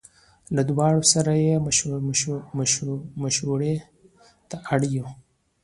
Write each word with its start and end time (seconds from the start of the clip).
له 0.55 0.61
دواړو 0.69 1.01
سره 1.13 1.31
یې 1.45 1.55
مشوړې 3.25 3.75
ته 4.49 4.57
اړ 4.73 4.81
یو. 4.97 5.07